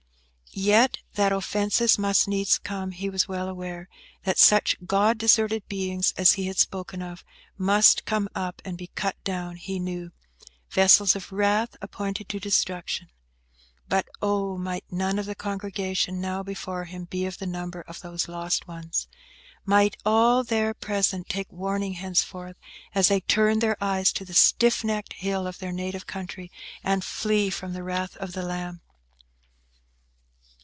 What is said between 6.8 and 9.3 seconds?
of, must come up and be cut